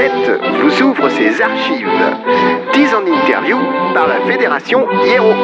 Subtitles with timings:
[0.00, 1.86] Manette vous ouvre ses archives.
[2.72, 3.56] 10 en interview
[3.92, 5.34] par la Fédération Hiero.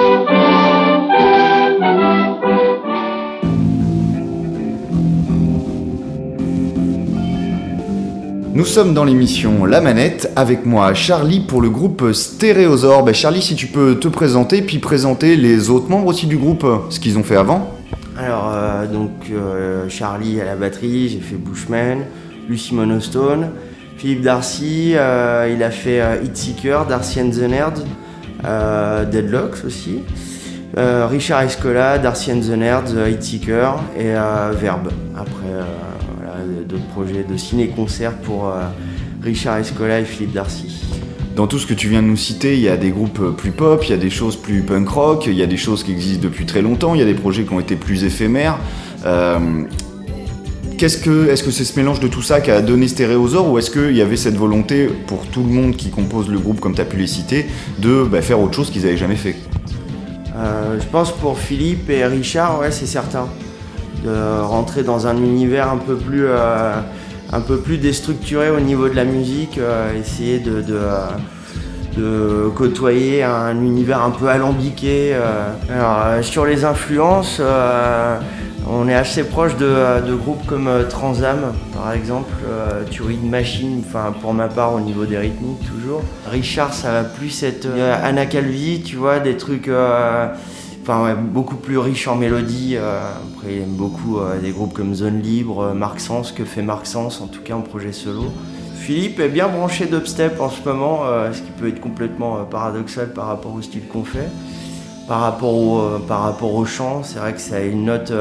[8.54, 13.04] Nous sommes dans l'émission La Manette, avec moi Charlie pour le groupe Stéréosaure.
[13.04, 16.66] Ben, Charlie, si tu peux te présenter, puis présenter les autres membres aussi du groupe,
[16.88, 17.74] ce qu'ils ont fait avant.
[18.16, 22.04] Alors, euh, donc, euh, Charlie à la batterie, j'ai fait Bushman,
[22.48, 23.50] Lucy Monostone,
[23.96, 27.84] Philippe Darcy, euh, il a fait Hitseeker, Darcy and the Nerd,
[29.10, 30.02] Deadlocks aussi.
[30.76, 34.12] Richard Escola, Darcy and the Nerds, Hitseeker et
[34.60, 34.90] Verbe.
[35.16, 35.64] Après,
[36.66, 38.62] d'autres projets de ciné-concert pour euh,
[39.22, 40.82] Richard Escola et Philippe Darcy.
[41.34, 43.50] Dans tout ce que tu viens de nous citer, il y a des groupes plus
[43.50, 45.92] pop, il y a des choses plus punk rock, il y a des choses qui
[45.92, 48.58] existent depuis très longtemps, il y a des projets qui ont été plus éphémères.
[50.78, 53.96] Est-ce que c'est ce mélange de tout ça qui a donné Stéréosaure ou est-ce qu'il
[53.96, 56.84] y avait cette volonté pour tout le monde qui compose le groupe, comme tu as
[56.84, 57.46] pu les citer,
[57.78, 59.36] de bah, faire autre chose qu'ils n'avaient jamais fait?
[60.36, 63.26] Euh, Je pense pour Philippe et Richard, ouais, c'est certain
[64.04, 66.74] de rentrer dans un univers un peu plus, euh,
[67.80, 70.62] déstructuré au niveau de la musique, euh, essayer de,
[72.54, 75.16] côtoyer un univers un peu alambiqué.
[75.70, 77.40] Alors, sur les influences,
[78.68, 82.32] on est assez proche de, groupes comme Transam, par exemple,
[82.90, 83.82] Turing Machine,
[84.20, 86.02] pour ma part au niveau des rythmiques toujours.
[86.30, 87.68] Richard, ça va plus être
[88.02, 89.70] Anna Calvi, tu vois, des trucs
[91.32, 92.76] beaucoup plus riche en mélodies.
[92.76, 93.00] Euh,
[93.32, 96.62] après, il aime beaucoup euh, des groupes comme Zone Libre, euh, Marc Sens, que fait
[96.62, 98.24] Marc Sens, en tout cas en projet solo.
[98.76, 101.00] Philippe est bien branché d'upstep en ce moment,
[101.32, 104.28] ce qui peut être complètement paradoxal par rapport au style qu'on fait.
[105.08, 108.12] Par rapport au, par rapport au chant, c'est vrai que ça a une note,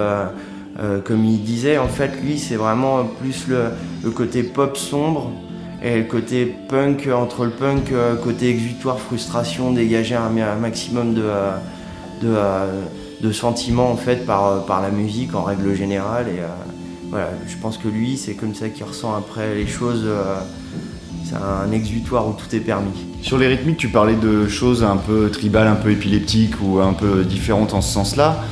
[1.04, 5.32] comme il disait, en fait, lui, c'est vraiment plus le, côté pop sombre
[5.84, 7.92] et le côté punk, entre le punk,
[8.24, 11.24] côté exutoire, frustration, dégager un maximum de
[12.24, 12.80] euh,
[13.34, 16.28] sentiments en fait par, la musique en règle générale.
[16.30, 16.40] Et
[17.14, 20.04] euh, je pense que lui, c'est comme ça qu'il ressent après les choses.
[20.06, 20.40] Euh,
[21.24, 23.15] c'est un exutoire où tout est permis.
[23.26, 26.94] Sur les rythmiques, tu parlais de choses un peu tribales, un peu épileptiques ou un
[26.94, 28.44] peu différentes en ce sens-là.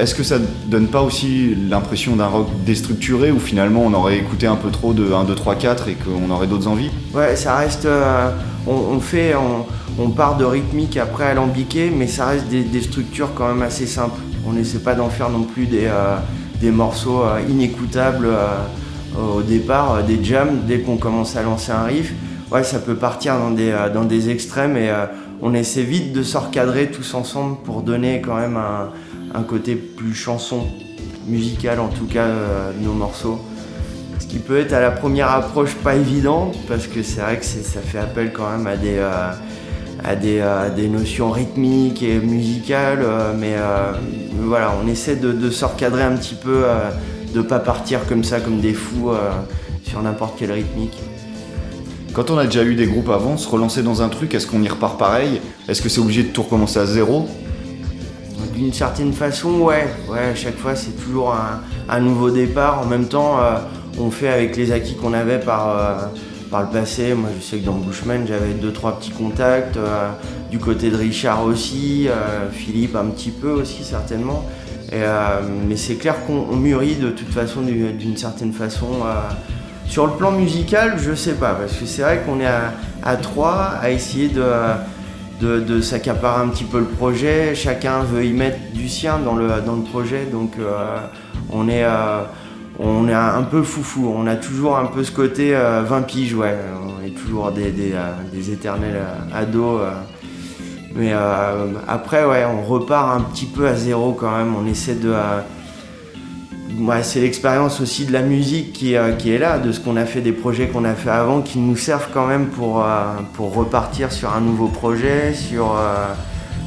[0.00, 4.48] Est-ce que ça donne pas aussi l'impression d'un rock déstructuré où finalement on aurait écouté
[4.48, 6.90] un peu trop de 1, 2, 3, 4 et qu'on aurait d'autres envies?
[7.14, 7.86] Ouais, ça reste.
[8.66, 9.34] on, fait.
[9.96, 14.20] On part de rythmique après alambiqué, mais ça reste des, structures quand même assez simples.
[14.44, 20.02] On n'essaie pas d'en faire non plus des, euh, morceaux euh, inécoutables euh, au départ,
[20.02, 22.12] des jams, dès qu'on commence à lancer un riff.
[22.50, 24.92] Ouais, ça peut partir dans des, dans des extrêmes et
[25.42, 28.56] on essaie vite de se recadrer tous ensemble pour donner quand même
[29.34, 30.64] un, côté plus chanson,
[31.26, 33.40] musical en tout cas, de nos morceaux.
[34.20, 37.44] Ce qui peut être à la première approche pas évident parce que c'est vrai que
[37.44, 39.00] ça fait appel quand même à des,
[40.04, 43.92] à des, notions rythmiques et musicales, euh, mais euh,
[44.40, 46.90] voilà, on essaie de, de recadrer un petit peu, euh,
[47.34, 49.10] de pas partir comme ça, comme des fous
[49.84, 50.96] sur n'importe quelle rythmique.
[52.16, 54.62] Quand on a déjà eu des groupes avant, se relancer dans un truc, est-ce qu'on
[54.62, 55.42] y repart pareil?
[55.68, 57.28] Est-ce que c'est obligé de tout recommencer à zéro?
[58.54, 59.86] D'une certaine façon, ouais.
[60.10, 61.36] Ouais, chaque fois, c'est toujours
[61.90, 62.80] un, nouveau départ.
[62.80, 63.36] En même temps,
[63.98, 66.08] on fait avec les acquis qu'on avait par,
[66.50, 67.12] par le passé.
[67.12, 69.76] Moi, je sais que dans Bushman, j'avais deux, trois petits contacts.
[69.76, 70.08] Euh,
[70.50, 74.42] du côté de Richard aussi, euh, Philippe un petit peu aussi, certainement.
[74.94, 78.86] Euh, mais c'est clair qu'on mûrit de toute façon, d'une certaine façon.
[79.88, 83.78] Sur le plan musical, je sais pas, parce que c'est vrai qu'on est à, trois
[83.80, 87.54] à essayer de, s'accaparer un petit peu le projet.
[87.54, 90.52] Chacun veut y mettre du sien dans le, dans le projet, donc
[91.50, 91.84] on est
[92.78, 96.34] on est un peu foufou, on a toujours un peu ce côté 20 euh, piges,
[96.34, 99.80] ouais, on est toujours des, euh, éternels euh, ados.
[100.94, 101.12] mais
[101.88, 105.14] après, ouais, on repart un petit peu à zéro quand même, on essaie de...
[107.02, 110.32] c'est l'expérience aussi de la musique qui, est là, de ce qu'on a fait, des
[110.32, 112.84] projets qu'on a fait avant, qui nous servent quand même pour,
[113.34, 115.74] pour repartir sur un nouveau projet, sur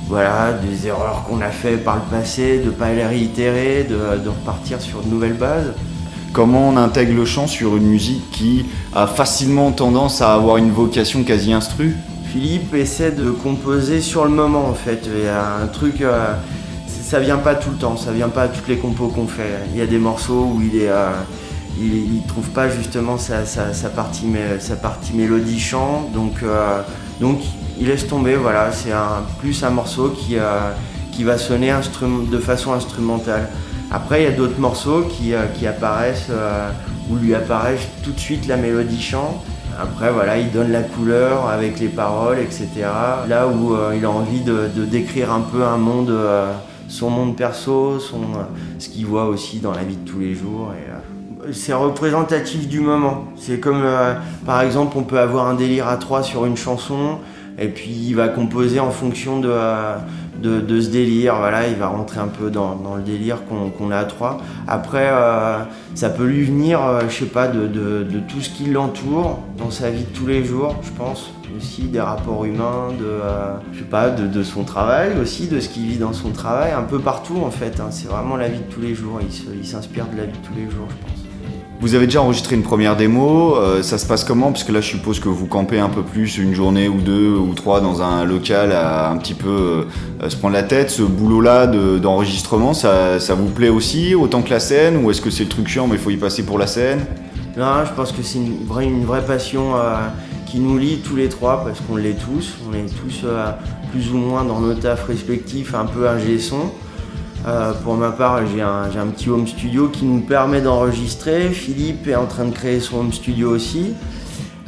[0.07, 4.23] voilà, des erreurs qu'on a fait par le passé, de ne pas les réitérer, de,
[4.23, 5.73] de repartir sur de nouvelles bases
[6.33, 10.71] comment on intègre le chant sur une musique qui a facilement tendance à avoir une
[10.71, 11.95] vocation quasi instru?
[12.31, 15.07] Philippe essaie de composer sur le moment en fait.
[15.07, 16.33] Il y a un truc, euh,
[17.09, 19.61] ça vient pas tout le temps, ça vient pas à toutes les compos qu'on fait.
[19.73, 21.09] Il y a des morceaux où il est, euh,
[21.81, 23.39] il, trouve pas justement sa,
[23.95, 24.27] partie,
[24.59, 26.81] sa partie mélodie chant, donc, euh,
[27.19, 27.39] donc
[27.79, 28.35] il laisse tomber.
[28.35, 30.35] Voilà, c'est un, plus un morceau qui,
[31.11, 31.73] qui va sonner
[32.31, 33.49] de façon instrumentale.
[33.89, 36.69] Après, il y a d'autres morceaux qui, euh, apparaissent, euh,
[37.09, 39.43] où lui apparaissent tout de suite la mélodie chant.
[39.81, 42.67] Après, voilà, il donne la couleur avec les paroles, etc.
[43.27, 46.13] Là où il a envie de, décrire un peu un monde,
[46.89, 48.21] son monde perso, son,
[48.77, 50.73] ce qu'il voit aussi dans la vie de tous les jours.
[51.53, 53.25] c'est représentatif du moment.
[53.37, 53.83] C'est comme,
[54.45, 57.19] par exemple, on peut avoir un délire à trois sur une chanson,
[57.57, 59.51] et puis il va composer en fonction de,
[60.41, 61.35] de, ce délire.
[61.37, 64.37] Voilà, il va rentrer un peu dans, le délire qu'on a à trois.
[64.67, 65.59] Après, euh,
[65.95, 67.67] ça peut lui venir, euh, je sais pas, de,
[68.27, 71.31] tout ce qui l'entoure dans sa vie de tous les jours, je pense.
[71.57, 75.67] Aussi des rapports humains, de, euh, je sais pas, de, son travail aussi, de ce
[75.67, 77.79] qu'il vit dans son travail, un peu partout en fait.
[77.79, 77.87] Hein.
[77.89, 79.19] C'est vraiment la vie de tous les jours.
[79.21, 81.19] Il s'inspire de la vie de tous les jours, je pense.
[81.81, 84.51] Vous avez déjà enregistré une première démo, euh, ça se passe comment?
[84.51, 87.31] Parce que là je suppose que vous campez un peu plus une journée ou deux
[87.31, 89.85] ou trois dans un local à un petit peu
[90.21, 90.89] euh, se prendre la tête.
[90.89, 95.43] Ce boulot-là d'enregistrement, ça, vous plaît aussi autant que la scène Ou est-ce que c'est
[95.43, 96.99] le truc chiant mais il faut y passer pour la scène?
[97.55, 99.99] Non, je pense que c'est une vraie, une vraie passion euh,
[100.49, 102.55] qui nous lie tous les trois parce qu'on l'est tous.
[102.67, 103.25] On est tous
[103.91, 106.71] plus ou moins dans nos tafs respectifs un peu un son.
[107.47, 111.49] Euh, pour ma part, j'ai un, petit home studio qui nous permet d'enregistrer.
[111.49, 113.93] Philippe est en train de créer son home studio aussi.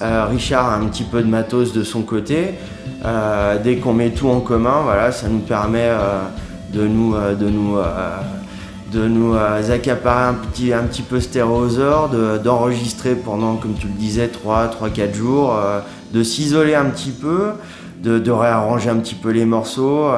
[0.02, 2.56] Euh, Richard a un petit peu de matos de son côté.
[3.04, 5.90] Euh, dès qu'on met tout en commun, voilà, ça nous permet
[6.74, 7.78] de nous, de nous,
[8.92, 11.20] de nous accaparer un petit, un petit peu
[12.44, 15.56] d'enregistrer pendant, comme tu le disais, 3-4 jours,
[16.14, 17.52] de s'isoler un petit peu,
[18.04, 20.10] de, réarranger un petit peu les morceaux.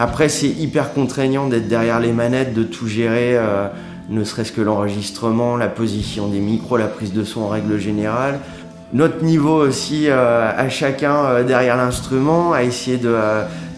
[0.00, 3.66] Après, c'est hyper contraignant d'être derrière les manettes, de tout gérer, euh,
[4.08, 8.38] ne serait-ce que l'enregistrement, la position des micros, la prise de son en règle générale.
[8.92, 13.12] Notre niveau aussi euh, à chacun euh, derrière l'instrument, à essayer de,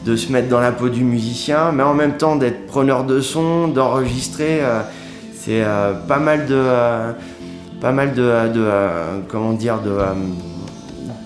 [0.05, 3.20] de, se mettre dans la peau du musicien, mais en même temps d'être preneur de
[3.20, 4.61] son, d'enregistrer.
[5.35, 5.64] c'est
[6.08, 6.62] pas mal de.
[7.81, 8.32] pas mal de,
[9.29, 9.97] comment dire, de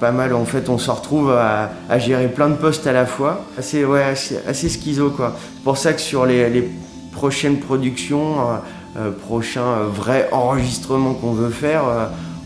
[0.00, 0.35] pas mal.
[0.35, 3.44] En fait, on se retrouve à, gérer plein de postes à la fois.
[3.59, 5.35] Assez, ouais, assez, schizo, quoi.
[5.38, 6.70] C'est pour ça que sur les,
[7.12, 8.56] prochaines productions, euh,
[8.97, 11.85] euh, prochains euh, vrais enregistrements qu'on veut faire,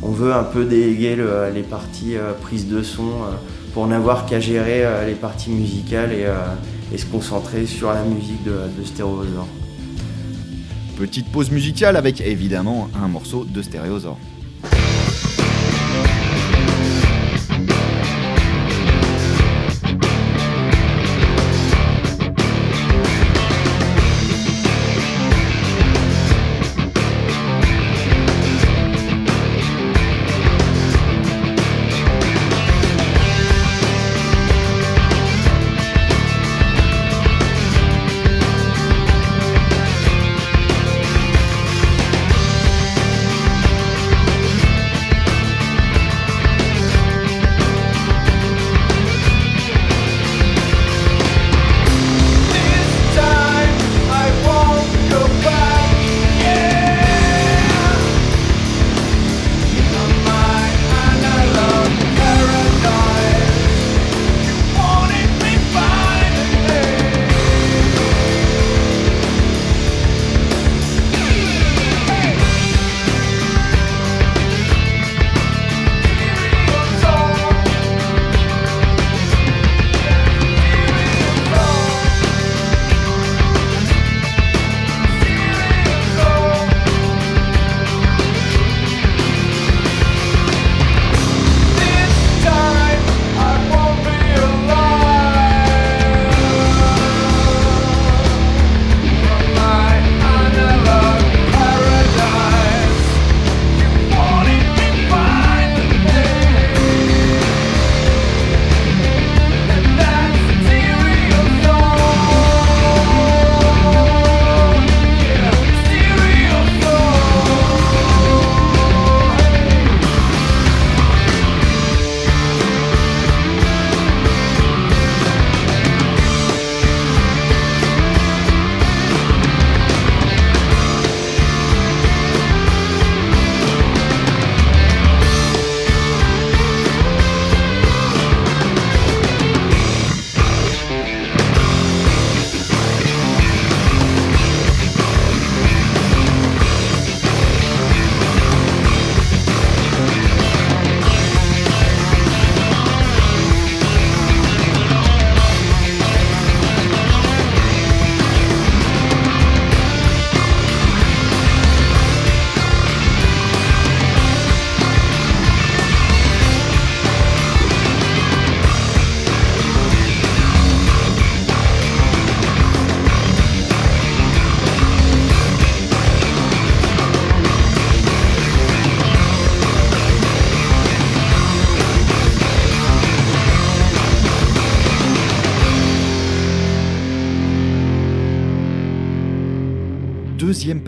[0.03, 1.17] on veut un peu déléguer
[1.53, 3.11] les parties prise de son
[3.75, 8.85] pour n'avoir qu'à gérer les parties musicales et, se concentrer sur la musique de, de
[8.85, 9.47] Stéréosaure.
[10.97, 14.19] Petite pause musicale avec évidemment un morceau de Stéréosaure.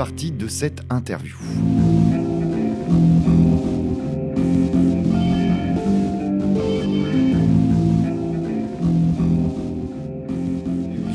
[0.00, 1.36] Partie de cette interview.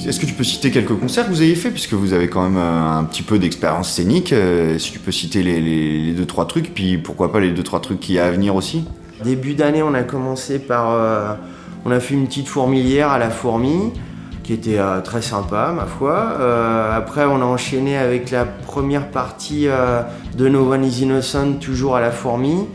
[0.08, 2.44] Est-ce que tu peux citer quelques concerts que vous avez fait, puisque vous avez quand
[2.44, 6.46] même euh, un petit peu d'expérience scénique euh, Si tu peux citer les, deux trois
[6.46, 8.86] trucs, puis pourquoi pas les deux trois trucs qui y a à venir aussi?
[9.24, 11.34] Début d'année, on a commencé par, euh,
[11.86, 13.94] on a fait une petite fourmilière à la fourmi,
[14.46, 16.38] qui était très sympa, ma foi.
[16.96, 19.68] après, on a enchaîné avec la première partie
[20.38, 22.68] de No One Is Innocent, toujours à la fourmi.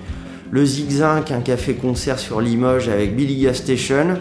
[0.50, 4.18] Le Zigzag, un café-concert sur Limoges avec Billy Gas Station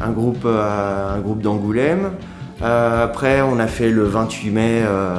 [0.00, 2.12] un groupe, euh, un groupe d'Angoulême.
[2.62, 5.14] Euh, après, on a fait le 28 mai euh,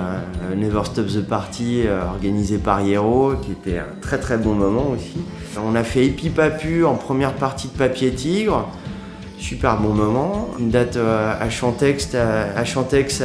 [0.58, 5.18] Never Stop the Party organisé par Hierro, qui était un très très bon moment aussi.
[5.66, 8.68] On a fait Epipapu en première partie de Papier Tigre,
[9.40, 10.50] super bon moment.
[10.60, 13.24] Une date à Chantex, à, Chantex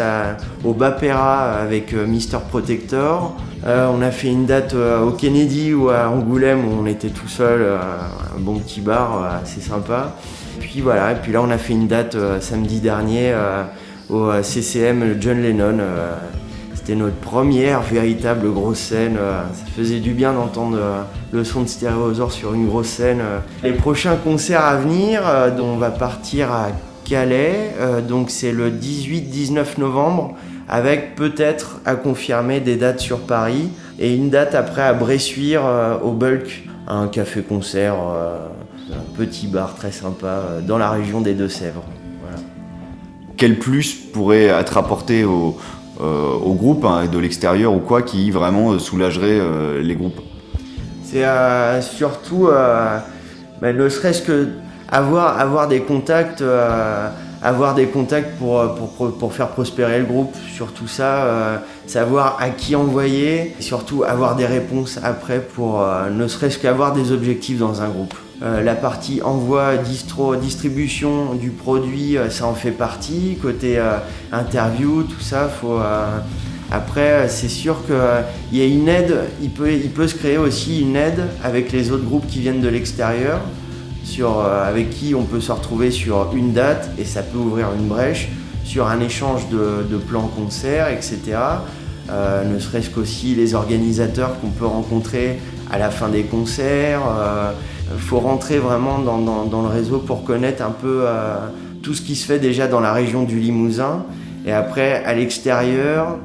[0.65, 3.37] au Bapera avec Mister Protector.
[3.65, 7.63] on a fait une date au Kennedy ou à Angoulême où on était tout seul,
[7.63, 10.15] un bon petit bar assez sympa.
[10.61, 13.63] Puis voilà, et puis là on a fait une date euh, samedi dernier euh,
[14.11, 15.79] au euh, CCM John Lennon.
[16.85, 19.17] C'était notre première véritable grosse scène.
[19.17, 20.79] Ça faisait du bien d'entendre
[21.33, 23.23] le son de Stéréosaure sur une grosse scène.
[23.63, 25.23] Les prochains concerts à venir,
[25.63, 26.67] on va partir à
[27.07, 27.75] Calais,
[28.07, 30.35] donc c'est le 18-19 novembre,
[30.69, 35.63] avec peut-être à confirmer des dates sur Paris et une date après à Bressuire
[36.03, 37.95] au Bulk, un café-concert
[38.93, 41.85] un petit bar très sympa euh, dans la région des Deux-Sèvres.
[43.37, 45.25] Quel plus pourrait être apporté
[46.01, 49.41] au, euh, groupe hein, de l'extérieur ou quoi qui vraiment euh, soulagerait
[49.83, 50.21] les groupes.
[51.05, 51.25] C'est
[51.83, 52.49] surtout,
[53.61, 54.49] ben, ne serait-ce que
[54.91, 56.43] avoir, avoir des contacts
[57.41, 58.75] avoir des contacts pour,
[59.19, 64.47] pour, faire prospérer le groupe, surtout ça, savoir à qui envoyer, et surtout avoir des
[64.47, 68.15] réponses après pour ne serait-ce qu'avoir des objectifs dans un groupe.
[68.43, 73.39] Euh, la partie envoi, distro, distribution du produit, euh, ça en fait partie.
[73.41, 73.99] Côté euh,
[74.33, 75.79] interview, tout ça, faut.
[76.71, 81.23] Après, c'est sûr qu'il y a une aide, il peut, se créer aussi une aide
[81.45, 83.41] avec les autres groupes qui viennent de l'extérieur,
[84.67, 88.29] avec qui on peut se retrouver sur une date et ça peut ouvrir une brèche
[88.65, 91.21] sur un échange de, plans concerts, etc.
[92.09, 95.39] ne serait-ce qu'aussi les organisateurs qu'on peut rencontrer
[95.71, 97.03] à la fin des concerts.
[97.93, 101.37] Il faut rentrer vraiment dans, le réseau pour connaître un peu euh,
[101.83, 104.05] tout ce qui se fait déjà dans la région du Limousin.
[104.47, 106.17] Et après, à l'extérieur,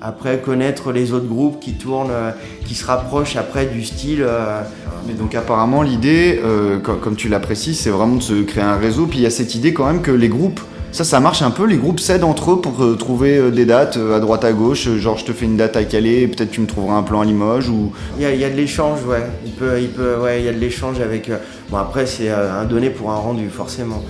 [0.00, 2.30] après connaître les autres groupes qui tournent, euh,
[2.66, 4.22] qui se rapprochent après du style.
[4.22, 4.60] Euh,
[5.06, 6.40] Mais donc apparemment l'idée,
[6.82, 9.06] comme, tu l'apprécies, c'est vraiment de se créer un réseau.
[9.06, 10.60] Puis il y a cette idée quand même que les groupes
[10.92, 11.66] ça, ça marche un peu.
[11.66, 14.52] Les groupes s'aident entre eux pour euh, trouver euh, des dates euh, à droite à
[14.52, 14.88] gauche.
[14.96, 17.24] Genre, je te fais une date à Calais, peut-être tu me trouveras un plan à
[17.24, 17.92] Limoges ou.
[18.18, 19.22] Il y a, de l'échange, ouais.
[19.44, 21.30] Il peut, il peut, ouais, il y a de l'échange avec.
[21.70, 24.02] Bon, après, c'est un donné pour un rendu, forcément.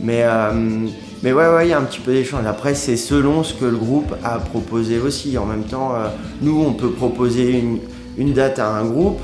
[0.00, 0.24] Mais,
[1.24, 2.46] mais ouais, ouais, il y a un petit peu d'échange.
[2.46, 5.36] Après, c'est selon ce que le groupe a proposé aussi.
[5.36, 5.94] En même temps,
[6.40, 7.78] nous, on peut proposer une,
[8.16, 9.18] une date à un groupe.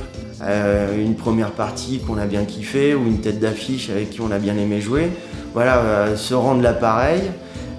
[0.96, 4.38] Une première partie qu'on a bien kiffé ou une tête d'affiche avec qui on a
[4.38, 5.10] bien aimé jouer
[5.54, 7.22] voilà, euh, se rendre l'appareil.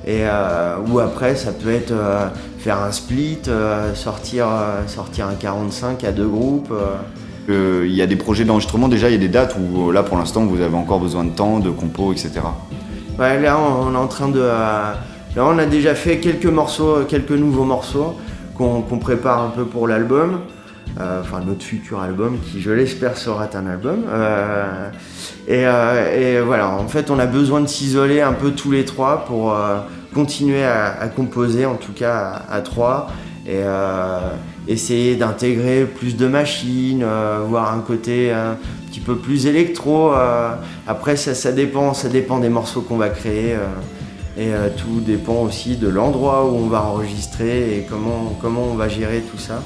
[0.07, 3.39] Et, euh, ou après, ça peut être euh, faire un split,
[3.93, 4.47] sortir,
[4.87, 6.73] sortir un 45 à deux groupes.
[7.47, 10.17] Il y a des projets d'enregistrement déjà, il y a des dates où là pour
[10.17, 12.31] l'instant vous avez encore besoin de temps, de compos, etc.
[13.19, 14.39] là on est en train de.
[14.39, 14.95] là
[15.37, 18.15] on a déjà fait quelques morceaux, quelques nouveaux morceaux
[18.57, 20.39] qu'on prépare un peu pour l'album.
[20.97, 24.03] Euh, enfin notre futur album qui je l'espère sera un album.
[24.07, 24.89] Euh,
[25.49, 29.25] euh, et, voilà, en fait on a besoin de s'isoler un peu tous les trois
[29.25, 29.55] pour
[30.13, 33.11] continuer à, composer, en tout cas à, trois,
[33.45, 33.61] et
[34.67, 37.05] essayer d'intégrer plus de machines,
[37.47, 38.57] voir un côté un
[38.89, 40.13] petit peu plus électro.
[40.87, 43.57] après ça, dépend, ça dépend des morceaux qu'on va créer.
[44.37, 48.87] Et tout dépend aussi de l'endroit où on va enregistrer et comment, comment on va
[48.87, 49.61] gérer tout ça.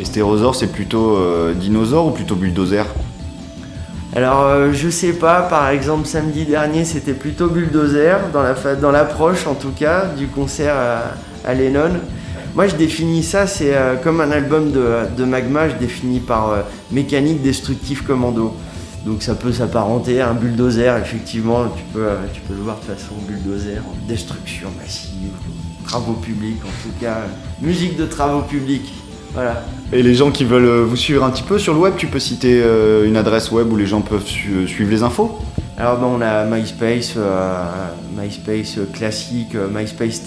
[0.00, 2.84] Et stérosaure, c'est plutôt euh, dinosaure ou plutôt bulldozer
[4.16, 8.90] alors euh, je sais pas, par exemple samedi dernier c'était plutôt bulldozer dans la dans
[8.90, 10.74] l'approche en tout cas du concert
[11.44, 11.92] à, Lennon.
[12.56, 17.40] Moi je définis ça, c'est euh, comme un album de, Magma, je définis par mécanique
[17.40, 18.56] destructive commando.
[19.06, 22.92] Donc ça peut s'apparenter à un bulldozer, effectivement, tu peux, tu peux le voir de
[22.92, 25.30] façon bulldozer, destruction massive,
[25.86, 27.18] travaux publics en tout cas,
[27.62, 28.92] musique de travaux publics.
[29.32, 29.62] Voilà.
[29.92, 32.06] Et les gens qui veulent euh, vous suivre un petit peu sur le web, tu
[32.06, 35.38] peux citer euh, une adresse web où les gens peuvent suivre les infos?
[35.76, 37.64] Alors ben, on a MySpace, euh,
[38.16, 40.22] MySpace classique, myspace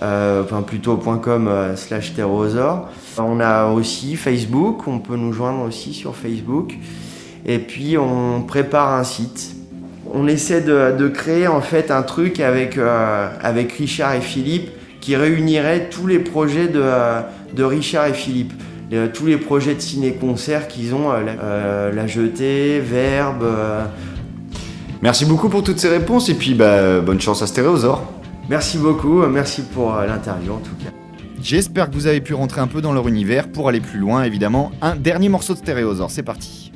[0.00, 2.88] enfin plutôt .com slash terrosaur.
[3.18, 6.74] On a aussi Facebook, on peut nous joindre aussi sur Facebook.
[7.44, 9.56] Et puis on prépare un site.
[10.14, 14.70] On essaie de, créer en fait un truc avec, avec Richard et Philippe
[15.08, 16.84] qui réunirait tous les projets de,
[17.56, 18.52] de Richard et Philippe.
[19.14, 23.46] tous les projets de ciné-concert qu'ils ont, la, la, Jetée, Verbe,
[25.00, 28.02] Merci beaucoup pour toutes ces réponses et puis bah, bonne chance à Stéréosaur.
[28.50, 30.90] Merci beaucoup, merci pour euh, l'interview en tout cas.
[31.40, 34.24] J'espère que vous avez pu rentrer un peu dans leur univers pour aller plus loin
[34.24, 34.72] évidemment.
[34.82, 36.67] Un dernier morceau de Stéréosaur, c'est parti.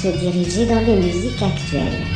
[0.00, 2.09] Se diriger dans les musiques actuelles.